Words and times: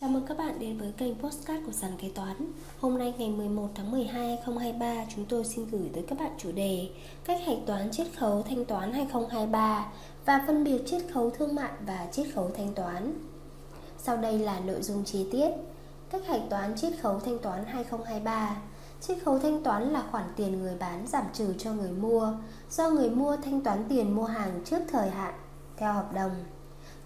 Chào 0.00 0.10
mừng 0.10 0.26
các 0.26 0.38
bạn 0.38 0.58
đến 0.58 0.78
với 0.78 0.92
kênh 0.92 1.14
Postcard 1.14 1.66
của 1.66 1.72
Sàn 1.72 1.90
Kế 1.98 2.10
Toán. 2.14 2.52
Hôm 2.80 2.98
nay 2.98 3.14
ngày 3.18 3.28
11 3.28 3.68
tháng 3.74 3.90
12 3.90 4.14
2023 4.14 5.04
chúng 5.14 5.24
tôi 5.24 5.44
xin 5.44 5.66
gửi 5.70 5.90
tới 5.94 6.04
các 6.08 6.18
bạn 6.18 6.30
chủ 6.38 6.52
đề 6.52 6.88
Cách 7.24 7.40
hạch 7.46 7.58
toán 7.66 7.90
chiết 7.90 8.06
khấu 8.18 8.42
thanh 8.42 8.64
toán 8.64 8.92
2023 8.92 9.92
và 10.26 10.44
phân 10.46 10.64
biệt 10.64 10.82
chiết 10.86 11.02
khấu 11.12 11.30
thương 11.30 11.54
mại 11.54 11.72
và 11.86 12.06
chiết 12.12 12.26
khấu 12.34 12.50
thanh 12.56 12.74
toán. 12.74 13.12
Sau 13.98 14.16
đây 14.16 14.38
là 14.38 14.60
nội 14.60 14.82
dung 14.82 15.04
chi 15.04 15.26
tiết. 15.32 15.50
Cách 16.10 16.26
hạch 16.26 16.42
toán 16.50 16.76
chiết 16.76 16.92
khấu 17.02 17.20
thanh 17.20 17.38
toán 17.38 17.64
2023 17.64 18.56
Chiết 19.00 19.18
khấu 19.24 19.38
thanh 19.38 19.62
toán 19.62 19.92
là 19.92 20.02
khoản 20.10 20.24
tiền 20.36 20.62
người 20.62 20.76
bán 20.78 21.06
giảm 21.06 21.24
trừ 21.32 21.54
cho 21.58 21.72
người 21.72 21.92
mua 21.92 22.32
Do 22.70 22.90
người 22.90 23.10
mua 23.10 23.36
thanh 23.36 23.60
toán 23.60 23.84
tiền 23.88 24.14
mua 24.14 24.24
hàng 24.24 24.60
trước 24.64 24.80
thời 24.88 25.10
hạn, 25.10 25.34
theo 25.76 25.92
hợp 25.92 26.12
đồng. 26.14 26.32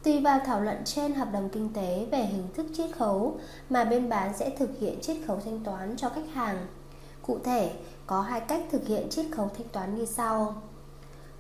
Tùy 0.05 0.21
vào 0.21 0.41
thảo 0.46 0.61
luận 0.61 0.77
trên 0.84 1.14
hợp 1.14 1.29
đồng 1.32 1.48
kinh 1.48 1.73
tế 1.73 2.07
về 2.11 2.18
hình 2.18 2.48
thức 2.55 2.66
chiết 2.75 2.96
khấu 2.96 3.39
mà 3.70 3.84
bên 3.84 4.09
bán 4.09 4.32
sẽ 4.38 4.50
thực 4.50 4.70
hiện 4.80 5.01
chiết 5.01 5.16
khấu 5.27 5.41
thanh 5.45 5.65
toán 5.65 5.96
cho 5.96 6.09
khách 6.09 6.33
hàng. 6.33 6.66
Cụ 7.23 7.38
thể, 7.45 7.73
có 8.06 8.20
hai 8.20 8.41
cách 8.41 8.62
thực 8.70 8.87
hiện 8.87 9.09
chiết 9.10 9.27
khấu 9.32 9.51
thanh 9.59 9.69
toán 9.69 9.95
như 9.95 10.05
sau. 10.05 10.62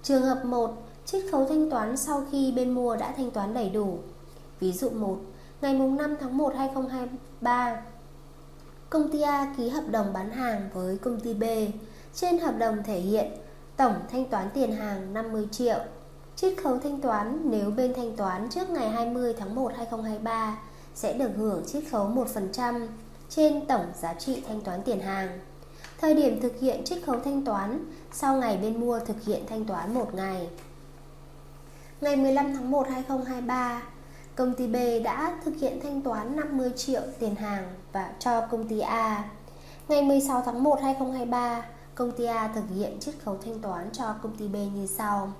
Trường 0.02 0.22
hợp 0.22 0.44
1, 0.44 0.82
chiết 1.06 1.24
khấu 1.32 1.46
thanh 1.48 1.70
toán 1.70 1.96
sau 1.96 2.24
khi 2.32 2.52
bên 2.52 2.70
mua 2.70 2.96
đã 2.96 3.14
thanh 3.16 3.30
toán 3.30 3.54
đầy 3.54 3.68
đủ. 3.68 3.98
Ví 4.60 4.72
dụ 4.72 4.90
1, 4.90 5.18
ngày 5.60 5.74
5 5.74 6.16
tháng 6.20 6.36
1 6.36 6.54
2023, 6.56 7.82
công 8.90 9.12
ty 9.12 9.20
A 9.20 9.54
ký 9.56 9.68
hợp 9.68 9.84
đồng 9.90 10.12
bán 10.12 10.30
hàng 10.30 10.68
với 10.72 10.98
công 10.98 11.20
ty 11.20 11.34
B. 11.34 11.44
Trên 12.14 12.38
hợp 12.38 12.54
đồng 12.58 12.82
thể 12.82 13.00
hiện 13.00 13.26
tổng 13.76 13.94
thanh 14.10 14.24
toán 14.30 14.50
tiền 14.54 14.72
hàng 14.72 15.14
50 15.14 15.48
triệu 15.50 15.78
Chiết 16.36 16.54
khấu 16.62 16.78
thanh 16.78 17.00
toán 17.00 17.40
nếu 17.44 17.70
bên 17.70 17.94
thanh 17.94 18.16
toán 18.16 18.48
trước 18.50 18.70
ngày 18.70 18.90
20 18.90 19.34
tháng 19.38 19.54
1 19.54 19.72
2023 19.76 20.58
sẽ 20.94 21.12
được 21.12 21.30
hưởng 21.36 21.64
chiết 21.66 21.82
khấu 21.90 22.08
1% 22.34 22.86
trên 23.28 23.66
tổng 23.66 23.86
giá 24.00 24.14
trị 24.14 24.42
thanh 24.48 24.60
toán 24.60 24.82
tiền 24.82 25.00
hàng. 25.00 25.38
Thời 26.00 26.14
điểm 26.14 26.40
thực 26.40 26.60
hiện 26.60 26.84
chiết 26.84 26.98
khấu 27.06 27.20
thanh 27.20 27.44
toán 27.44 27.84
sau 28.12 28.36
ngày 28.36 28.56
bên 28.56 28.80
mua 28.80 28.98
thực 28.98 29.24
hiện 29.24 29.42
thanh 29.46 29.64
toán 29.64 29.94
một 29.94 30.14
ngày. 30.14 30.48
Ngày 32.00 32.16
15 32.16 32.54
tháng 32.54 32.70
1 32.70 32.88
2023, 32.88 33.82
công 34.34 34.54
ty 34.54 34.66
B 34.66 34.76
đã 35.04 35.38
thực 35.44 35.54
hiện 35.60 35.80
thanh 35.82 36.02
toán 36.02 36.36
50 36.36 36.70
triệu 36.76 37.02
tiền 37.18 37.34
hàng 37.34 37.64
và 37.92 38.12
cho 38.18 38.40
công 38.40 38.68
ty 38.68 38.80
A. 38.80 39.24
Ngày 39.88 40.02
16 40.02 40.42
tháng 40.46 40.62
1 40.62 40.78
2023, 40.82 41.66
công 41.94 42.12
ty 42.12 42.24
A 42.24 42.48
thực 42.48 42.64
hiện 42.76 43.00
chiết 43.00 43.14
khấu 43.24 43.38
thanh 43.44 43.60
toán 43.60 43.88
cho 43.92 44.14
công 44.22 44.36
ty 44.36 44.48
B 44.48 44.54
như 44.54 44.86
sau 44.86 45.32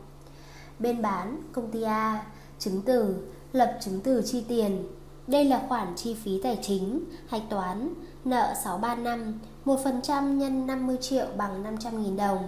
bên 0.78 1.02
bán, 1.02 1.42
công 1.52 1.70
ty 1.70 1.82
A, 1.82 2.26
chứng 2.58 2.82
từ, 2.82 3.16
lập 3.52 3.78
chứng 3.80 4.00
từ 4.00 4.22
chi 4.22 4.44
tiền. 4.48 4.84
Đây 5.26 5.44
là 5.44 5.66
khoản 5.68 5.92
chi 5.96 6.14
phí 6.14 6.40
tài 6.42 6.58
chính, 6.62 7.04
hạch 7.28 7.42
toán, 7.50 7.94
nợ 8.24 8.54
635, 8.64 9.40
1% 9.64 10.36
nhân 10.36 10.66
50 10.66 10.96
triệu 11.00 11.26
bằng 11.36 11.76
500.000 11.76 12.16
đồng, 12.16 12.38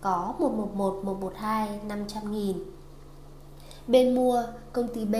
có 0.00 0.34
111, 0.38 1.00
112, 1.04 1.80
500.000. 1.88 2.54
Bên 3.86 4.14
mua, 4.14 4.42
công 4.72 4.88
ty 4.94 5.04
B, 5.04 5.14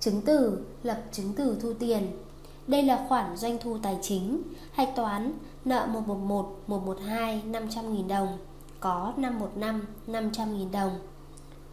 chứng 0.00 0.20
từ, 0.20 0.64
lập 0.82 1.02
chứng 1.12 1.32
từ 1.36 1.56
thu 1.62 1.72
tiền. 1.78 2.06
Đây 2.66 2.82
là 2.82 3.06
khoản 3.08 3.36
doanh 3.36 3.58
thu 3.62 3.78
tài 3.82 3.98
chính, 4.02 4.42
hạch 4.72 4.96
toán, 4.96 5.32
nợ 5.64 5.86
111, 5.86 6.58
112, 6.66 7.42
500.000 7.46 8.08
đồng, 8.08 8.38
có 8.80 9.12
515, 9.16 9.86
500.000 10.06 10.70
đồng. 10.70 10.98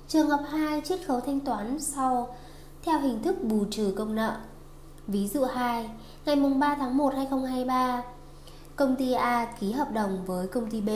Trường 0.08 0.30
hợp 0.30 0.44
2 0.50 0.82
chiết 0.82 1.00
khấu 1.08 1.20
thanh 1.20 1.40
toán 1.40 1.80
sau 1.80 2.36
theo 2.84 3.00
hình 3.00 3.24
thức 3.24 3.44
bù 3.44 3.66
trừ 3.72 3.94
công 3.98 4.16
nợ. 4.16 4.38
Ví 5.08 5.28
dụ 5.28 5.44
2, 5.44 5.90
ngày 6.26 6.36
mùng 6.36 6.60
3 6.60 6.76
tháng 6.76 6.98
1 6.98 7.14
2023, 7.16 8.04
công 8.76 8.96
ty 8.96 9.14
A 9.14 9.48
ký 9.60 9.72
hợp 9.72 9.92
đồng 9.92 10.26
với 10.26 10.48
công 10.48 10.72
ty 10.72 10.82
B. 10.82 10.90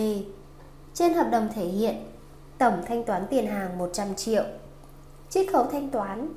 Trên 0.93 1.13
hợp 1.13 1.27
đồng 1.31 1.49
thể 1.55 1.65
hiện 1.65 1.95
tổng 2.57 2.81
thanh 2.87 3.03
toán 3.03 3.27
tiền 3.29 3.47
hàng 3.47 3.77
100 3.77 4.15
triệu. 4.15 4.43
Chiết 5.29 5.51
khấu 5.51 5.65
thanh 5.71 5.89
toán 5.89 6.33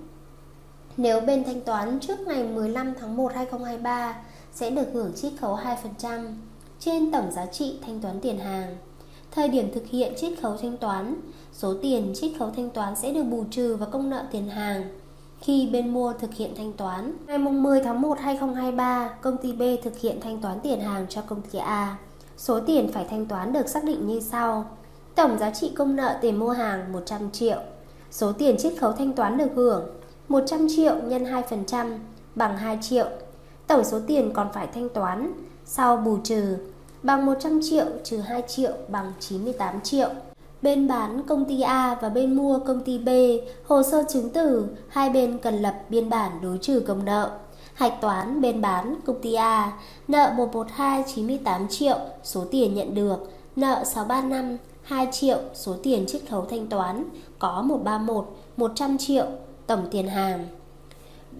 nếu 0.97 1.21
bên 1.21 1.45
thanh 1.45 1.61
toán 1.61 2.01
trước 2.01 2.21
ngày 2.21 2.45
15 2.45 2.95
tháng 3.01 3.17
1 3.17 3.33
2023 3.35 4.17
sẽ 4.53 4.71
được 4.71 4.87
hưởng 4.93 5.12
chiết 5.17 5.33
khấu 5.41 5.59
2% 6.03 6.35
trên 6.79 7.12
tổng 7.12 7.33
giá 7.33 7.47
trị 7.47 7.79
thanh 7.87 8.01
toán 8.01 8.21
tiền 8.21 8.39
hàng. 8.39 8.77
Thời 9.34 9.49
điểm 9.49 9.72
thực 9.75 9.87
hiện 9.87 10.12
chiết 10.17 10.33
khấu 10.43 10.56
thanh 10.56 10.77
toán, 10.77 11.15
số 11.53 11.75
tiền 11.83 12.12
chiết 12.15 12.33
khấu 12.39 12.50
thanh 12.56 12.71
toán 12.71 12.97
sẽ 12.97 13.12
được 13.12 13.22
bù 13.22 13.45
trừ 13.50 13.77
vào 13.77 13.89
công 13.93 14.11
nợ 14.11 14.25
tiền 14.31 14.49
hàng. 14.49 14.83
Khi 15.41 15.69
bên 15.72 15.93
mua 15.93 16.12
thực 16.12 16.34
hiện 16.34 16.50
thanh 16.56 16.72
toán, 16.72 17.12
ngày 17.27 17.39
10 17.39 17.81
tháng 17.84 18.00
1 18.00 18.19
2023, 18.21 19.09
công 19.21 19.37
ty 19.37 19.53
B 19.53 19.62
thực 19.83 19.99
hiện 19.99 20.21
thanh 20.21 20.41
toán 20.41 20.61
tiền 20.61 20.81
hàng 20.81 21.06
cho 21.09 21.21
công 21.21 21.41
ty 21.41 21.59
A. 21.59 21.97
Số 22.37 22.61
tiền 22.61 22.93
phải 22.93 23.06
thanh 23.11 23.27
toán 23.27 23.53
được 23.53 23.69
xác 23.69 23.84
định 23.84 24.06
như 24.06 24.21
sau. 24.21 24.71
Tổng 25.15 25.39
giá 25.39 25.50
trị 25.50 25.73
công 25.77 25.97
nợ 25.97 26.19
tiền 26.21 26.39
mua 26.39 26.50
hàng 26.50 26.93
100 26.93 27.31
triệu. 27.31 27.59
Số 28.11 28.33
tiền 28.33 28.56
chiết 28.59 28.73
khấu 28.78 28.93
thanh 28.93 29.12
toán 29.12 29.39
được 29.39 29.50
hưởng 29.55 29.84
100 30.28 30.67
triệu 30.77 30.94
nhân 31.03 31.25
2% 31.25 31.99
bằng 32.34 32.56
2 32.56 32.78
triệu. 32.83 33.06
Tổng 33.67 33.84
số 33.84 34.00
tiền 34.06 34.31
còn 34.34 34.53
phải 34.53 34.67
thanh 34.75 34.89
toán 34.89 35.33
sau 35.65 35.97
bù 35.97 36.19
trừ 36.25 36.56
bằng 37.05 37.27
100 37.27 37.61
triệu 37.63 37.87
trừ 38.05 38.19
2 38.19 38.43
triệu 38.49 38.73
bằng 38.89 39.13
98 39.21 39.81
triệu. 39.81 40.09
Bên 40.63 40.89
bán 40.89 41.23
công 41.23 41.45
ty 41.45 41.61
A 41.61 41.97
và 42.03 42.09
bên 42.09 42.37
mua 42.37 42.59
công 42.59 42.81
ty 42.81 42.99
B, 42.99 43.09
hồ 43.67 43.83
sơ 43.83 44.05
chứng 44.09 44.31
từ, 44.31 44.67
hai 44.89 45.11
bên 45.11 45.39
cần 45.39 45.63
lập 45.63 45.75
biên 45.89 46.11
bản 46.11 46.31
đối 46.43 46.59
trừ 46.59 46.81
công 46.81 47.05
nợ. 47.05 47.31
Hạch 47.75 48.01
toán 48.01 48.41
bên 48.41 48.61
bán 48.61 48.97
công 49.07 49.21
ty 49.23 49.35
A, 49.35 49.73
nợ 50.09 50.33
112 50.37 51.05
98 51.15 51.69
triệu, 51.69 51.99
số 52.23 52.45
tiền 52.51 52.75
nhận 52.75 52.95
được, 52.95 53.31
nợ 53.57 53.85
635 53.85 54.57
2 54.83 55.09
triệu, 55.13 55.39
số 55.55 55.75
tiền 55.83 56.07
chiết 56.07 56.23
khấu 56.31 56.47
thanh 56.51 56.67
toán, 56.67 57.05
có 57.39 57.63
131 57.63 58.37
100 58.57 58.99
triệu, 58.99 59.27
tổng 59.67 59.89
tiền 59.91 60.09
hàng. 60.09 60.47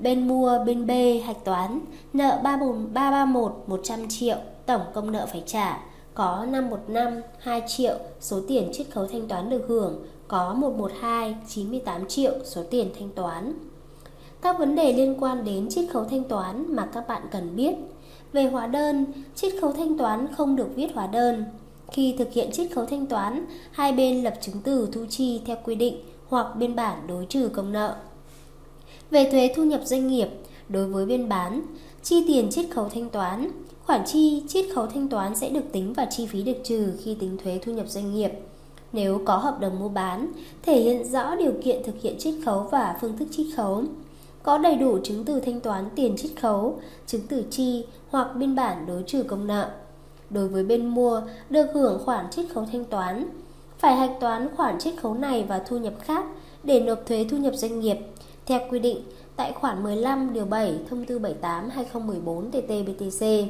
Bên 0.01 0.29
mua 0.29 0.65
bên 0.67 0.87
B 0.87 0.91
hạch 1.27 1.45
toán, 1.45 1.81
nợ 2.13 2.41
331 2.43 3.65
100 3.67 4.09
triệu, 4.09 4.37
tổng 4.67 4.83
công 4.95 5.13
nợ 5.13 5.27
phải 5.33 5.43
trả 5.47 5.81
có 6.15 6.47
515 6.51 7.21
2 7.39 7.63
triệu 7.67 7.95
số 8.21 8.41
tiền 8.49 8.71
chiết 8.73 8.87
khấu 8.91 9.07
thanh 9.07 9.29
toán 9.29 9.51
được 9.51 9.65
hưởng, 9.69 10.07
có 10.29 10.55
112 10.55 11.37
98 11.49 12.07
triệu 12.07 12.33
số 12.45 12.63
tiền 12.71 12.91
thanh 12.99 13.09
toán. 13.09 13.53
Các 14.43 14.59
vấn 14.59 14.77
đề 14.77 14.93
liên 14.93 15.17
quan 15.21 15.45
đến 15.45 15.69
chiết 15.71 15.91
khấu 15.93 16.05
thanh 16.05 16.25
toán 16.25 16.77
mà 16.77 16.87
các 16.87 17.09
bạn 17.09 17.23
cần 17.31 17.57
biết. 17.57 17.75
Về 18.33 18.45
hóa 18.45 18.67
đơn, 18.67 19.07
chiết 19.35 19.53
khấu 19.61 19.73
thanh 19.73 19.99
toán 19.99 20.35
không 20.35 20.57
được 20.57 20.69
viết 20.75 20.89
hóa 20.95 21.07
đơn. 21.07 21.45
Khi 21.93 22.15
thực 22.19 22.33
hiện 22.33 22.53
chiết 22.53 22.73
khấu 22.75 22.87
thanh 22.87 23.07
toán, 23.07 23.47
hai 23.71 23.93
bên 23.93 24.25
lập 24.25 24.35
chứng 24.41 24.57
từ 24.65 24.89
thu 24.93 25.07
chi 25.11 25.41
theo 25.47 25.57
quy 25.65 25.75
định 25.75 25.97
hoặc 26.29 26.47
biên 26.57 26.77
bản 26.77 27.07
đối 27.07 27.27
trừ 27.27 27.49
công 27.49 27.73
nợ. 27.73 27.97
Về 29.11 29.31
thuế 29.31 29.53
thu 29.57 29.65
nhập 29.65 29.81
doanh 29.85 30.07
nghiệp, 30.07 30.29
đối 30.69 30.87
với 30.87 31.07
bên 31.07 31.29
bán, 31.29 31.63
chi 32.03 32.25
tiền 32.27 32.51
chiết 32.51 32.67
khấu 32.75 32.89
thanh 32.89 33.11
toán, 33.11 33.51
Khoản 33.87 34.05
chi 34.07 34.43
chiết 34.49 34.65
khấu 34.75 34.87
thanh 34.87 35.09
toán 35.09 35.35
sẽ 35.35 35.49
được 35.49 35.73
tính 35.73 35.93
vào 35.93 36.07
chi 36.11 36.27
phí 36.27 36.43
được 36.43 36.57
trừ 36.65 36.93
khi 37.03 37.17
tính 37.21 37.37
thuế 37.45 37.59
thu 37.63 37.73
nhập 37.73 37.89
doanh 37.89 38.15
nghiệp. 38.15 38.31
Nếu 38.93 39.23
có 39.25 39.37
hợp 39.37 39.61
đồng 39.61 39.79
mua 39.79 39.89
bán, 39.89 40.33
thể 40.63 40.81
hiện 40.81 41.05
rõ 41.05 41.37
điều 41.37 41.53
kiện 41.65 41.83
thực 41.85 42.03
hiện 42.03 42.19
chiết 42.19 42.35
khấu 42.45 42.69
và 42.71 42.97
phương 43.01 43.19
thức 43.19 43.29
chiết 43.31 43.47
khấu, 43.57 43.83
có 44.43 44.59
đầy 44.59 44.77
đủ 44.77 44.99
chứng 45.05 45.25
từ 45.25 45.41
thanh 45.41 45.61
toán 45.61 45.85
tiền 45.97 46.17
chiết 46.17 46.31
khấu, 46.41 46.81
chứng 47.07 47.21
từ 47.29 47.45
chi 47.51 47.87
hoặc 48.11 48.29
biên 48.37 48.55
bản 48.55 48.87
đối 48.87 49.03
trừ 49.03 49.23
công 49.23 49.47
nợ. 49.47 49.71
Đối 50.31 50.49
với 50.49 50.65
bên 50.65 50.87
mua, 50.87 51.23
được 51.51 51.67
hưởng 51.75 52.03
khoản 52.05 52.31
chiết 52.31 52.47
khấu 52.55 52.67
thanh 52.73 52.85
toán, 52.85 53.29
phải 53.79 53.97
hạch 53.97 54.21
toán 54.21 54.57
khoản 54.57 54.79
chiết 54.79 54.95
khấu 55.01 55.15
này 55.15 55.45
và 55.49 55.59
thu 55.59 55.79
nhập 55.79 55.95
khác 56.01 56.25
để 56.63 56.81
nộp 56.81 57.07
thuế 57.07 57.27
thu 57.31 57.37
nhập 57.37 57.55
doanh 57.55 57.81
nghiệp 57.81 57.97
theo 58.47 58.61
quy 58.71 58.79
định 58.79 59.03
tại 59.37 59.53
khoản 59.53 59.83
15 59.83 60.33
điều 60.33 60.45
7 60.45 60.79
thông 60.91 61.05
tư 61.05 61.19
78 61.19 61.71
2014 61.71 62.51
TT-BTC 62.51 63.47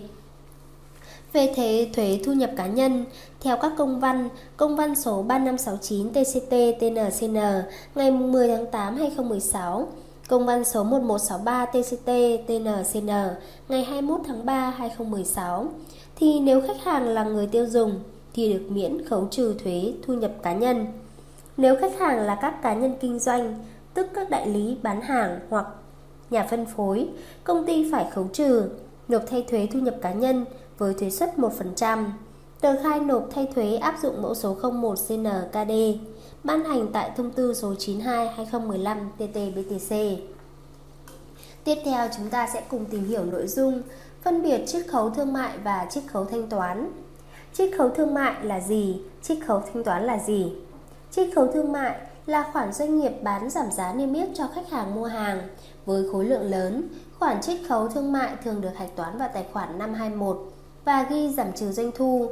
về 1.35 1.53
thuế 1.57 1.89
thuế 1.93 2.21
thu 2.25 2.33
nhập 2.33 2.51
cá 2.57 2.67
nhân. 2.67 3.05
Theo 3.41 3.57
các 3.57 3.73
công 3.79 4.01
văn, 4.01 4.29
công 4.57 4.77
văn 4.77 4.95
số 4.95 5.23
3569 5.23 6.11
TCT 6.11 6.81
TNCN 6.81 7.37
ngày 7.95 8.11
10 8.11 8.49
tháng 8.49 8.67
8 8.67 8.97
2016, 8.97 9.89
công 10.29 10.47
văn 10.47 10.65
số 10.65 10.85
1163 10.85 11.67
TCT 11.67 12.07
TNCN 12.47 13.11
ngày 13.69 13.85
21 13.85 14.21
tháng 14.27 14.47
3 14.47 14.71
2016 14.71 15.69
thì 16.17 16.41
nếu 16.41 16.61
khách 16.61 16.83
hàng 16.85 17.09
là 17.09 17.25
người 17.25 17.47
tiêu 17.47 17.67
dùng 17.67 18.01
thì 18.35 18.53
được 18.53 18.65
miễn 18.69 19.09
khấu 19.09 19.29
trừ 19.31 19.55
thuế 19.65 19.93
thu 20.07 20.15
nhập 20.15 20.33
cá 20.43 20.53
nhân. 20.53 20.87
Nếu 21.57 21.77
khách 21.81 21.99
hàng 21.99 22.19
là 22.19 22.39
các 22.43 22.63
cá 22.63 22.75
nhân 22.75 22.97
kinh 23.01 23.19
doanh, 23.19 23.65
tức 23.95 24.07
các 24.15 24.31
đại 24.31 24.49
lý 24.49 24.77
bán 24.83 25.01
hàng 25.01 25.41
hoặc 25.51 25.67
nhà 26.31 26.47
phân 26.51 26.67
phối, 26.67 27.09
công 27.45 27.67
ty 27.67 27.91
phải 27.93 28.07
khấu 28.11 28.29
trừ, 28.33 28.69
nộp 29.09 29.23
thay 29.31 29.45
thuế 29.49 29.69
thu 29.73 29.79
nhập 29.79 29.95
cá 30.03 30.13
nhân 30.13 30.45
với 30.79 30.95
thuế 30.95 31.11
suất 31.11 31.39
1%. 31.39 32.05
Tờ 32.61 32.83
khai 32.83 33.01
nộp 33.01 33.29
thay 33.35 33.49
thuế 33.55 33.77
áp 33.77 33.99
dụng 34.03 34.23
mẫu 34.23 34.35
số 34.35 34.57
01 34.73 34.99
CNKD, 35.09 35.73
ban 36.45 36.65
hành 36.65 36.93
tại 36.93 37.11
thông 37.17 37.31
tư 37.31 37.55
số 37.55 37.75
92/2015 37.75 39.11
TT-BTC. 39.19 40.17
Tiếp 41.65 41.79
theo 41.85 42.09
chúng 42.17 42.29
ta 42.29 42.49
sẽ 42.55 42.63
cùng 42.71 42.85
tìm 42.85 43.05
hiểu 43.05 43.25
nội 43.25 43.47
dung 43.47 43.83
phân 44.23 44.43
biệt 44.43 44.65
chiết 44.67 44.87
khấu 44.89 45.11
thương 45.11 45.33
mại 45.33 45.59
và 45.59 45.87
chiết 45.91 46.05
khấu 46.07 46.25
thanh 46.25 46.49
toán. 46.49 46.93
Chiết 47.53 47.71
khấu 47.79 47.91
thương 47.91 48.15
mại 48.15 48.45
là 48.45 48.61
gì? 48.61 49.01
Chiết 49.23 49.39
khấu 49.47 49.63
thanh 49.73 49.85
toán 49.85 50.05
là 50.05 50.19
gì? 50.19 50.53
Chiết 51.11 51.29
khấu 51.35 51.47
thương 51.53 51.73
mại 51.73 51.97
là 52.27 52.51
khoản 52.53 52.73
doanh 52.73 52.99
nghiệp 52.99 53.13
bán 53.23 53.51
giảm 53.51 53.71
giá 53.71 53.93
niêm 53.93 54.15
yết 54.15 54.29
cho 54.35 54.49
khách 54.55 54.71
hàng 54.71 54.95
mua 54.95 55.07
hàng 55.07 55.49
với 55.87 56.05
khối 56.13 56.25
lượng 56.25 56.51
lớn. 56.51 56.89
Khoản 57.19 57.43
chiết 57.43 57.59
khấu 57.69 57.89
thương 57.89 58.13
mại 58.13 58.37
thường 58.45 58.61
được 58.61 58.77
hạch 58.77 58.97
toán 58.97 59.19
vào 59.19 59.29
tài 59.35 59.47
khoản 59.53 59.79
521 59.79 60.54
và 60.85 61.07
ghi 61.11 61.33
giảm 61.33 61.53
trừ 61.53 61.73
doanh 61.73 61.91
thu. 61.93 62.31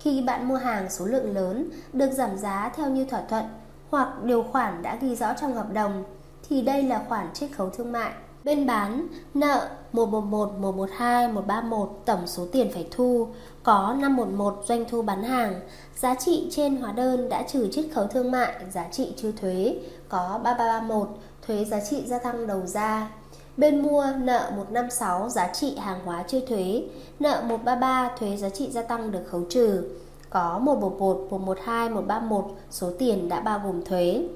Khi 0.00 0.22
bạn 0.22 0.48
mua 0.48 0.56
hàng 0.56 0.90
số 0.90 1.06
lượng 1.06 1.34
lớn 1.34 1.70
được 1.92 2.10
giảm 2.12 2.38
giá 2.38 2.72
theo 2.76 2.88
như 2.88 3.04
thỏa 3.04 3.22
thuận 3.28 3.44
hoặc 3.90 4.08
điều 4.22 4.42
khoản 4.42 4.82
đã 4.82 4.98
ghi 5.00 5.16
rõ 5.16 5.34
trong 5.40 5.54
hợp 5.54 5.72
đồng 5.72 6.04
thì 6.48 6.62
đây 6.62 6.82
là 6.82 7.04
khoản 7.08 7.32
chiết 7.34 7.50
khấu 7.56 7.70
thương 7.70 7.92
mại. 7.92 8.12
Bên 8.44 8.66
bán, 8.66 9.06
nợ 9.34 9.68
111, 9.92 10.52
112, 10.58 11.28
131 11.28 12.02
tổng 12.04 12.26
số 12.26 12.46
tiền 12.52 12.70
phải 12.74 12.88
thu, 12.90 13.28
có 13.62 13.96
511 14.00 14.62
doanh 14.64 14.84
thu 14.88 15.02
bán 15.02 15.22
hàng, 15.22 15.60
giá 15.96 16.14
trị 16.14 16.48
trên 16.50 16.76
hóa 16.76 16.92
đơn 16.92 17.28
đã 17.28 17.42
trừ 17.42 17.68
chiết 17.72 17.84
khấu 17.94 18.06
thương 18.06 18.30
mại, 18.30 18.54
giá 18.72 18.88
trị 18.92 19.12
chưa 19.16 19.32
thuế, 19.32 19.76
có 20.08 20.40
3331 20.44 21.08
thuế 21.46 21.64
giá 21.64 21.80
trị 21.90 22.02
gia 22.06 22.18
tăng 22.18 22.46
đầu 22.46 22.66
ra. 22.66 23.10
Bên 23.58 23.82
mua 23.82 24.06
nợ 24.18 24.50
156 24.56 25.28
giá 25.28 25.48
trị 25.52 25.76
hàng 25.76 25.98
hóa 26.04 26.24
chưa 26.28 26.40
thuế, 26.40 26.82
nợ 27.20 27.42
133 27.48 28.10
thuế 28.18 28.36
giá 28.36 28.48
trị 28.48 28.70
gia 28.70 28.82
tăng 28.82 29.10
được 29.10 29.22
khấu 29.30 29.42
trừ. 29.50 29.82
Có 30.30 30.58
111, 30.58 31.26
112, 31.30 31.90
131 31.90 32.44
số 32.70 32.92
tiền 32.98 33.28
đã 33.28 33.40
bao 33.40 33.60
gồm 33.64 33.84
thuế. 33.84 34.28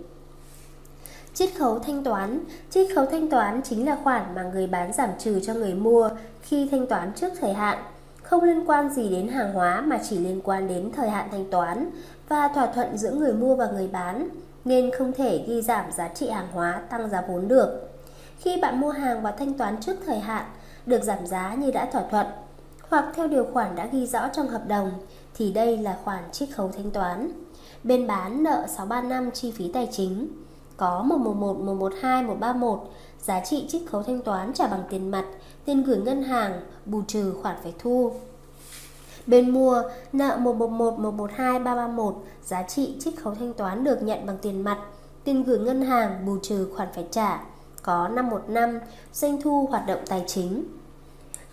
Chiết 1.35 1.51
khấu 1.59 1.79
thanh 1.79 2.05
toán 2.05 2.45
Chiết 2.71 2.87
khấu 2.95 3.07
thanh 3.07 3.31
toán 3.31 3.63
chính 3.63 3.87
là 3.87 3.97
khoản 4.05 4.35
mà 4.35 4.43
người 4.43 4.67
bán 4.67 4.93
giảm 4.93 5.11
trừ 5.19 5.41
cho 5.41 5.55
người 5.55 5.75
mua 5.75 6.11
khi 6.43 6.69
thanh 6.71 6.87
toán 6.87 7.13
trước 7.17 7.33
thời 7.41 7.53
hạn, 7.53 7.79
không 8.23 8.43
liên 8.43 8.65
quan 8.67 8.95
gì 8.95 9.09
đến 9.09 9.29
hàng 9.29 9.53
hóa 9.53 9.81
mà 9.81 9.99
chỉ 10.09 10.19
liên 10.19 10.41
quan 10.45 10.69
đến 10.69 10.93
thời 10.97 11.11
hạn 11.11 11.29
thanh 11.31 11.51
toán 11.51 11.91
và 12.29 12.49
thỏa 12.49 12.67
thuận 12.67 12.99
giữa 12.99 13.11
người 13.11 13.33
mua 13.33 13.57
và 13.57 13.67
người 13.67 13.89
bán, 13.89 14.29
nên 14.65 14.91
không 14.99 15.13
thể 15.13 15.45
ghi 15.49 15.63
giảm 15.63 15.93
giá 15.93 16.09
trị 16.09 16.29
hàng 16.31 16.49
hóa 16.53 16.83
tăng 16.91 17.09
giá 17.11 17.23
vốn 17.29 17.49
được. 17.49 17.92
Khi 18.43 18.57
bạn 18.61 18.81
mua 18.81 18.91
hàng 18.91 19.23
và 19.23 19.33
thanh 19.33 19.55
toán 19.55 19.81
trước 19.81 19.97
thời 20.07 20.19
hạn, 20.19 20.45
được 20.87 21.03
giảm 21.03 21.27
giá 21.27 21.55
như 21.55 21.71
đã 21.71 21.89
thỏa 21.93 22.03
thuận, 22.11 22.27
hoặc 22.89 23.05
theo 23.15 23.29
điều 23.29 23.47
khoản 23.53 23.77
đã 23.77 23.87
ghi 23.87 24.07
rõ 24.07 24.29
trong 24.29 24.49
hợp 24.49 24.69
đồng, 24.69 24.91
thì 25.35 25.53
đây 25.53 25.79
là 25.79 25.99
khoản 26.05 26.23
chiết 26.33 26.49
khấu 26.55 26.71
thanh 26.77 26.91
toán. 26.91 27.33
Bên 27.85 28.07
bán 28.07 28.43
nợ 28.43 28.65
635 28.69 29.31
chi 29.31 29.51
phí 29.51 29.71
tài 29.73 29.89
chính, 29.93 30.29
có 30.77 31.03
111, 31.03 31.59
112, 31.59 32.23
131, 32.23 32.81
giá 33.21 33.41
trị 33.41 33.67
chiết 33.69 33.83
khấu 33.91 34.03
thanh 34.03 34.23
toán 34.23 34.53
trả 34.53 34.67
bằng 34.67 34.83
tiền 34.91 35.11
mặt, 35.11 35.25
tiền 35.65 35.83
gửi 35.83 35.99
ngân 35.99 36.23
hàng, 36.23 36.61
bù 36.87 37.03
trừ 37.09 37.35
khoản 37.43 37.57
phải 37.63 37.75
thu. 37.79 38.13
Bên 39.27 39.51
mua, 39.51 39.83
nợ 40.13 40.37
111, 40.37 40.99
112, 40.99 41.59
331, 41.59 42.15
giá 42.45 42.63
trị 42.63 42.97
chiết 43.01 43.15
khấu 43.23 43.35
thanh 43.35 43.53
toán 43.53 43.85
được 43.85 44.03
nhận 44.03 44.27
bằng 44.27 44.39
tiền 44.43 44.65
mặt, 44.65 44.79
tiền 45.25 45.45
gửi 45.45 45.59
ngân 45.59 45.83
hàng, 45.83 46.27
bù 46.27 46.39
trừ 46.43 46.69
khoản 46.77 46.89
phải 46.95 47.07
trả. 47.11 47.45
Có 47.83 48.09
515, 48.09 48.79
doanh 49.13 49.43
thu 49.43 49.67
hoạt 49.67 49.87
động 49.87 50.01
tài 50.07 50.25
chính. 50.27 50.65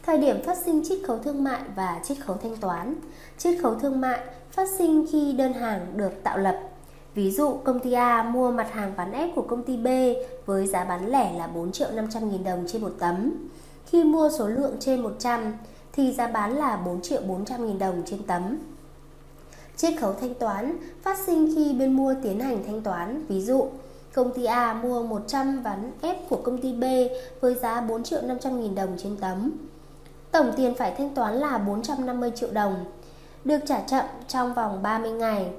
Thời 0.03 0.17
điểm 0.17 0.43
phát 0.43 0.57
sinh 0.65 0.81
chiết 0.89 0.99
khấu 1.07 1.17
thương 1.17 1.43
mại 1.43 1.61
và 1.75 1.99
chiết 2.03 2.17
khấu 2.25 2.37
thanh 2.37 2.57
toán. 2.57 2.95
Chiết 3.37 3.61
khấu 3.61 3.75
thương 3.75 4.01
mại 4.01 4.19
phát 4.51 4.67
sinh 4.77 5.05
khi 5.11 5.33
đơn 5.33 5.53
hàng 5.53 5.85
được 5.97 6.23
tạo 6.23 6.37
lập 6.37 6.59
Ví 7.15 7.31
dụ 7.31 7.57
công 7.63 7.79
ty 7.79 7.93
A 7.93 8.23
mua 8.23 8.51
mặt 8.51 8.71
hàng 8.73 8.93
bán 8.97 9.11
ép 9.11 9.29
của 9.35 9.41
công 9.41 9.63
ty 9.63 9.77
B 9.77 9.87
với 10.45 10.67
giá 10.67 10.83
bán 10.83 11.11
lẻ 11.11 11.33
là 11.33 11.47
4 11.47 11.71
triệu 11.71 11.91
500 11.91 12.29
nghìn 12.29 12.43
đồng 12.43 12.65
trên 12.67 12.81
một 12.81 12.93
tấm. 12.99 13.31
Khi 13.85 14.03
mua 14.03 14.29
số 14.37 14.47
lượng 14.47 14.75
trên 14.79 15.01
100 15.01 15.53
thì 15.93 16.13
giá 16.13 16.27
bán 16.27 16.55
là 16.55 16.77
4 16.77 17.01
triệu 17.01 17.21
400 17.21 17.67
nghìn 17.67 17.79
đồng 17.79 18.03
trên 18.05 18.23
tấm. 18.23 18.57
Chiết 19.75 19.93
khấu 19.99 20.13
thanh 20.21 20.33
toán 20.33 20.77
phát 21.01 21.17
sinh 21.25 21.55
khi 21.55 21.73
bên 21.73 21.93
mua 21.93 22.13
tiến 22.23 22.39
hành 22.39 22.63
thanh 22.65 22.81
toán. 22.81 23.25
Ví 23.27 23.41
dụ, 23.41 23.69
công 24.13 24.33
ty 24.33 24.45
A 24.45 24.73
mua 24.73 25.03
100 25.03 25.61
ván 25.63 25.91
ép 26.01 26.29
của 26.29 26.41
công 26.43 26.57
ty 26.61 26.73
B 26.73 26.83
với 27.41 27.55
giá 27.55 27.81
4 27.81 28.03
triệu 28.03 28.21
500 28.21 28.61
nghìn 28.61 28.75
đồng 28.75 28.97
trên 28.97 29.17
tấm. 29.17 29.51
Tổng 30.31 30.51
tiền 30.57 30.75
phải 30.75 30.93
thanh 30.97 31.15
toán 31.15 31.35
là 31.35 31.57
450 31.57 32.31
triệu 32.35 32.49
đồng, 32.51 32.85
được 33.45 33.59
trả 33.67 33.81
chậm 33.81 34.05
trong 34.27 34.53
vòng 34.53 34.83
30 34.83 35.11
ngày. 35.11 35.49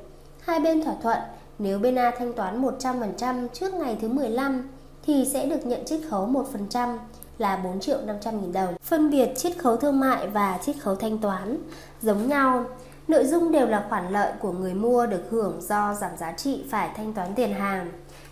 Hai 0.40 0.60
bên 0.60 0.84
thỏa 0.84 0.94
thuận 1.02 1.18
nếu 1.58 1.78
bên 1.78 1.98
A 1.98 2.12
thanh 2.18 2.32
toán 2.32 2.62
100% 2.62 3.48
trước 3.48 3.74
ngày 3.74 3.98
thứ 4.00 4.08
15 4.08 4.68
thì 5.06 5.28
sẽ 5.32 5.46
được 5.46 5.66
nhận 5.66 5.84
chiết 5.84 6.00
khấu 6.10 6.46
1% 6.72 6.98
là 7.38 7.56
4 7.56 7.80
triệu 7.80 7.98
500 8.06 8.40
nghìn 8.40 8.52
đồng. 8.52 8.74
Phân 8.82 9.10
biệt 9.10 9.30
chiết 9.36 9.58
khấu 9.58 9.76
thương 9.76 10.00
mại 10.00 10.26
và 10.26 10.58
chiết 10.62 10.76
khấu 10.80 10.96
thanh 10.96 11.18
toán 11.18 11.58
giống 12.02 12.28
nhau. 12.28 12.64
Nội 13.08 13.24
dung 13.26 13.52
đều 13.52 13.66
là 13.66 13.86
khoản 13.88 14.12
lợi 14.12 14.32
của 14.40 14.52
người 14.52 14.74
mua 14.74 15.06
được 15.06 15.22
hưởng 15.30 15.60
do 15.60 15.94
giảm 15.94 16.16
giá 16.16 16.32
trị 16.32 16.64
phải 16.70 16.90
thanh 16.96 17.12
toán 17.12 17.34
tiền 17.34 17.52
hàng. 17.52 17.88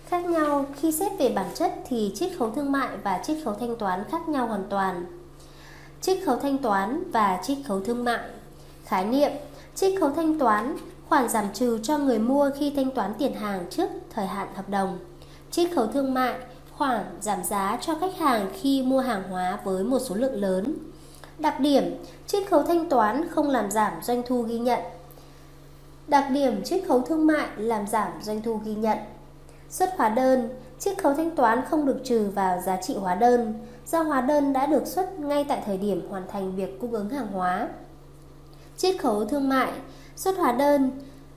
Khác 0.09 0.25
nhau 0.25 0.67
khi 0.77 0.93
xét 0.93 1.13
về 1.19 1.29
bản 1.29 1.47
chất 1.55 1.75
thì 1.89 2.13
chiết 2.15 2.31
khấu 2.39 2.51
thương 2.51 2.73
mại 2.73 2.89
và 3.05 3.21
chiết 3.25 3.37
khấu 3.45 3.55
thanh 3.55 3.77
toán 3.77 4.05
khác 4.11 4.29
nhau 4.29 4.47
hoàn 4.47 4.65
toàn. 4.71 5.07
Chiết 6.01 6.19
khấu 6.27 6.37
thanh 6.37 6.59
toán 6.59 7.11
và 7.11 7.41
chiết 7.43 7.59
khấu 7.67 7.81
thương 7.81 8.05
mại 8.05 8.21
Khái 8.85 9.05
niệm 9.05 9.31
Chiết 9.75 10.01
khấu 10.01 10.11
thanh 10.11 10.39
toán 10.39 10.77
khoản 11.09 11.29
giảm 11.29 11.45
trừ 11.55 11.79
cho 11.83 11.99
người 11.99 12.19
mua 12.19 12.51
khi 12.59 12.73
thanh 12.77 12.91
toán 12.91 13.13
tiền 13.19 13.35
hàng 13.35 13.67
trước 13.71 13.89
thời 14.11 14.27
hạn 14.27 14.49
hợp 14.55 14.69
đồng. 14.69 14.99
Chiết 15.51 15.71
khấu 15.75 15.87
thương 15.87 16.15
mại, 16.15 16.35
khoản 16.77 17.05
giảm 17.21 17.45
giá 17.45 17.79
cho 17.81 17.95
khách 18.01 18.17
hàng 18.19 18.51
khi 18.61 18.83
mua 18.83 19.01
hàng 19.01 19.23
hóa 19.31 19.59
với 19.65 19.85
một 19.85 19.99
số 19.99 20.15
lượng 20.15 20.41
lớn. 20.41 20.75
Đặc 21.39 21.61
điểm, 21.61 21.85
chiết 22.27 22.51
khấu 22.51 22.63
thanh 22.63 22.89
toán 22.89 23.29
không 23.29 23.51
làm 23.51 23.71
giảm 23.71 23.93
doanh 24.03 24.23
thu 24.27 24.43
ghi 24.43 24.59
nhận. 24.59 24.81
Đặc 26.09 26.31
điểm 26.31 26.65
chiết 26.65 26.85
khấu 26.89 27.01
thương 27.01 27.27
mại 27.27 27.49
làm 27.57 27.87
giảm 27.87 28.13
doanh 28.23 28.43
thu 28.43 28.61
ghi 28.65 28.75
nhận. 28.75 28.99
Xuất 29.71 29.91
hóa 29.97 30.09
đơn, 30.09 30.49
chiết 30.79 31.03
khấu 31.03 31.15
thanh 31.15 31.37
toán 31.37 31.63
không 31.71 31.87
được 31.87 32.01
trừ 32.05 32.31
vào 32.35 32.61
giá 32.61 32.77
trị 32.77 32.95
hóa 32.97 33.15
đơn, 33.15 33.55
do 33.87 34.03
hóa 34.03 34.21
đơn 34.21 34.53
đã 34.53 34.67
được 34.67 34.87
xuất 34.87 35.21
ngay 35.21 35.45
tại 35.49 35.63
thời 35.67 35.79
điểm 35.79 36.09
hoàn 36.11 36.23
thành 36.29 36.57
việc 36.57 36.81
cung 36.81 36.93
ứng 36.93 37.09
hàng 37.09 37.27
hóa. 37.33 37.69
Chiết 38.77 39.03
khấu 39.03 39.25
thương 39.25 39.49
mại, 39.49 39.73
Xuất 40.19 40.37
hóa 40.37 40.53
đơn 40.53 40.91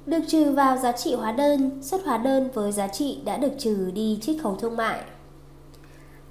được 0.06 0.20
trừ 0.28 0.52
vào 0.52 0.78
giá 0.78 0.92
trị 0.92 1.16
hóa 1.16 1.32
đơn, 1.32 1.84
xuất 1.84 2.06
hóa 2.06 2.18
đơn 2.18 2.50
với 2.54 2.72
giá 2.72 2.88
trị 2.88 3.20
đã 3.26 3.38
được 3.38 3.52
trừ 3.58 3.92
đi 3.94 4.20
chiết 4.22 4.36
khấu 4.44 4.56
thương 4.56 4.78
mại. 4.78 5.00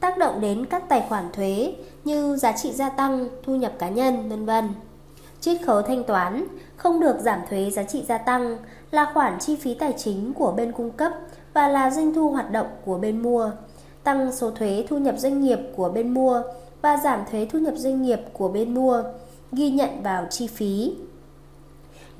Tác 0.00 0.19
động 0.19 0.41
đến 0.41 0.67
các 0.67 0.88
tài 0.88 1.05
khoản 1.08 1.32
thuế 1.32 1.75
như 2.05 2.37
giá 2.37 2.52
trị 2.52 2.73
gia 2.73 2.88
tăng, 2.88 3.29
thu 3.43 3.55
nhập 3.55 3.73
cá 3.79 3.88
nhân, 3.88 4.29
vân 4.29 4.47
vân. 4.47 4.69
Chiết 5.40 5.61
khấu 5.66 5.83
thanh 5.83 6.04
toán 6.04 6.47
không 6.76 7.00
được 7.00 7.16
giảm 7.21 7.40
thuế 7.50 7.71
giá 7.71 7.83
trị 7.83 8.04
gia 8.09 8.19
tăng 8.19 8.57
là 8.90 9.11
khoản 9.14 9.38
chi 9.38 9.57
phí 9.57 9.75
tài 9.75 9.95
chính 9.97 10.35
của 10.35 10.52
bên 10.52 10.73
cung 10.73 10.90
cấp 10.90 11.12
và 11.54 11.69
là 11.69 11.90
doanh 11.90 12.14
thu 12.14 12.30
hoạt 12.30 12.50
động 12.50 12.66
của 12.85 12.99
bên 12.99 13.23
mua. 13.23 13.50
Tăng 14.02 14.33
số 14.33 14.50
thuế 14.50 14.85
thu 14.88 14.99
nhập 14.99 15.14
doanh 15.19 15.40
nghiệp 15.40 15.59
của 15.76 15.88
bên 15.88 16.14
mua 16.14 16.42
và 16.83 16.97
giảm 16.97 17.21
thuế 17.30 17.47
thu 17.52 17.59
nhập 17.59 17.75
doanh 17.76 18.02
nghiệp 18.02 18.21
của 18.33 18.49
bên 18.49 18.75
mua 18.75 19.02
ghi 19.52 19.71
nhận 19.71 20.02
vào 20.02 20.26
chi 20.30 20.47
phí 20.47 20.95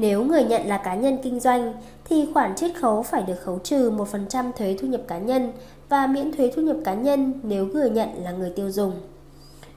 nếu 0.00 0.25
người 0.25 0.44
nhận 0.44 0.66
là 0.66 0.78
cá 0.78 0.94
nhân 0.94 1.18
kinh 1.22 1.40
doanh 1.40 1.72
thì 2.04 2.28
khoản 2.34 2.56
chiết 2.56 2.70
khấu 2.80 3.02
phải 3.02 3.22
được 3.22 3.34
khấu 3.40 3.58
trừ 3.58 3.90
1% 3.90 4.52
thuế 4.52 4.76
thu 4.80 4.88
nhập 4.88 5.00
cá 5.08 5.18
nhân 5.18 5.52
và 5.88 6.06
miễn 6.06 6.32
thuế 6.32 6.52
thu 6.56 6.62
nhập 6.62 6.76
cá 6.84 6.94
nhân 6.94 7.40
nếu 7.42 7.66
người 7.66 7.90
nhận 7.90 8.08
là 8.22 8.32
người 8.32 8.50
tiêu 8.50 8.70
dùng. 8.70 8.92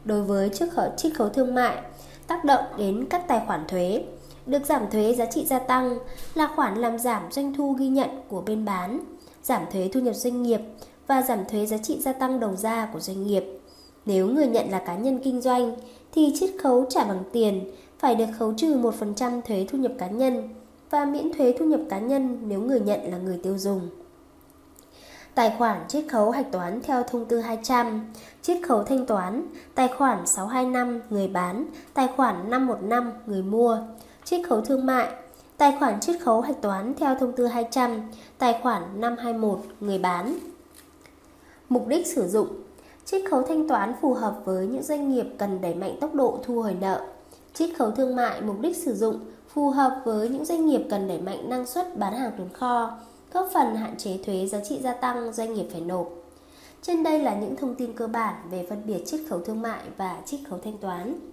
Đối 0.05 0.24
với 0.24 0.50
chiết 0.50 0.69
khấu, 0.72 0.89
chiết 0.98 1.13
khấu 1.15 1.29
thương 1.29 1.55
mại, 1.55 1.77
tác 2.27 2.45
động 2.45 2.63
đến 2.77 3.05
các 3.10 3.27
tài 3.27 3.41
khoản 3.48 3.67
thuế, 3.67 4.03
được 4.45 4.65
giảm 4.65 4.81
thuế 4.91 5.13
giá 5.13 5.25
trị 5.25 5.45
gia 5.45 5.60
tăng 5.60 5.98
là 6.33 6.50
khoản 6.55 6.75
làm 6.75 7.00
giảm 7.00 7.31
doanh 7.31 7.53
thu 7.53 7.74
ghi 7.74 7.88
nhận 7.88 8.10
của 8.27 8.41
bên 8.41 8.65
bán, 8.65 9.00
giảm 9.43 9.63
thuế 9.71 9.89
thu 9.93 10.00
nhập 10.00 10.15
doanh 10.15 10.43
nghiệp 10.43 10.62
và 11.07 11.21
giảm 11.21 11.39
thuế 11.45 11.65
giá 11.65 11.77
trị 11.77 12.01
gia 12.01 12.13
tăng 12.13 12.39
đầu 12.39 12.55
ra 12.55 12.89
của 12.93 13.00
doanh 13.00 13.23
nghiệp. 13.27 13.43
Nếu 14.05 14.27
người 14.27 14.47
nhận 14.47 14.71
là 14.71 14.79
cá 14.79 14.95
nhân 14.95 15.19
kinh 15.23 15.41
doanh 15.41 15.75
thì 16.12 16.33
chiết 16.39 16.50
khấu 16.59 16.85
trả 16.89 17.03
bằng 17.03 17.23
tiền 17.31 17.71
phải 18.00 18.15
được 18.15 18.25
khấu 18.39 18.53
trừ 18.53 18.77
1% 18.77 19.41
thuế 19.41 19.65
thu 19.69 19.77
nhập 19.77 19.91
cá 19.97 20.07
nhân 20.07 20.50
và 20.89 21.05
miễn 21.05 21.33
thuế 21.33 21.55
thu 21.59 21.65
nhập 21.65 21.81
cá 21.89 22.00
nhân 22.00 22.38
nếu 22.47 22.62
người 22.62 22.79
nhận 22.79 23.12
là 23.12 23.17
người 23.17 23.39
tiêu 23.43 23.57
dùng. 23.57 23.89
Tài 25.35 25.55
khoản 25.57 25.88
chiết 25.88 26.05
khấu 26.09 26.31
hạch 26.31 26.51
toán 26.51 26.81
theo 26.83 27.03
thông 27.03 27.25
tư 27.25 27.39
200, 27.39 28.13
chiết 28.41 28.57
khấu 28.67 28.83
thanh 28.83 29.05
toán, 29.05 29.47
tài 29.75 29.88
khoản 29.88 30.27
625 30.27 31.01
người 31.09 31.27
bán, 31.27 31.65
tài 31.93 32.07
khoản 32.15 32.50
515 32.50 33.12
người 33.25 33.41
mua, 33.41 33.77
chiết 34.23 34.47
khấu 34.47 34.62
thương 34.62 34.85
mại, 34.85 35.07
tài 35.63 35.75
khoản 35.79 36.00
chiết 36.00 36.22
khấu 36.22 36.41
hạch 36.41 36.62
toán 36.62 36.93
theo 36.93 37.15
thông 37.15 37.32
tư 37.32 37.48
200, 37.48 38.01
tài 38.38 38.60
khoản 38.63 39.01
521 39.01 39.60
người 39.79 39.98
bán. 39.98 40.38
Mục 41.70 41.88
đích 41.88 42.08
sử 42.08 42.27
dụng 42.27 42.48
Chiết 43.05 43.22
khấu 43.29 43.41
thanh 43.41 43.67
toán 43.67 43.93
phù 44.01 44.13
hợp 44.13 44.41
với 44.46 44.67
những 44.67 44.84
doanh 44.84 45.12
nghiệp 45.12 45.25
cần 45.38 45.62
đẩy 45.62 45.75
mạnh 45.75 45.98
tốc 46.01 46.15
độ 46.15 46.39
thu 46.43 46.62
hồi 46.62 46.75
nợ, 46.82 47.05
Chiết 47.53 47.70
khấu 47.77 47.91
thương 47.91 48.15
mại 48.15 48.41
mục 48.41 48.60
đích 48.60 48.77
sử 48.77 48.96
dụng 48.96 49.20
phù 49.53 49.70
hợp 49.70 50.01
với 50.05 50.29
những 50.29 50.46
doanh 50.46 50.65
nghiệp 50.65 50.82
cần 50.89 51.08
đẩy 51.08 51.22
mạnh 51.22 51.50
năng 51.50 51.65
suất 51.65 51.98
bán 51.98 52.13
hàng 52.13 52.32
tồn 52.38 52.50
kho, 52.53 52.98
góp 53.34 53.50
phần 53.53 53.75
hạn 53.75 53.98
chế 53.98 54.20
thuế 54.25 54.48
giá 54.48 54.60
trị 54.70 54.79
gia 54.82 54.93
tăng 54.93 55.34
doanh 55.34 55.53
nghiệp 55.53 55.67
phải 55.72 55.82
nộp. 55.82 56.10
Trên 56.82 57.03
đây 57.03 57.20
là 57.20 57.36
những 57.36 57.55
thông 57.55 57.75
tin 57.75 57.93
cơ 57.93 58.08
bản 58.08 58.36
về 58.51 58.65
phân 58.70 58.82
biệt 58.86 59.03
chiết 59.05 59.22
khấu 59.29 59.39
thương 59.39 59.62
mại 59.62 59.82
và 59.98 60.17
chiết 60.25 60.39
khấu 60.50 60.60
thanh 60.63 60.77
toán. 60.77 61.32